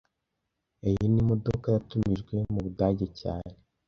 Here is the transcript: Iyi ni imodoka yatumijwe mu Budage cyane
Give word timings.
Iyi 0.87 1.05
ni 1.11 1.17
imodoka 1.23 1.67
yatumijwe 1.75 2.35
mu 2.51 2.59
Budage 2.65 3.07
cyane 3.19 3.53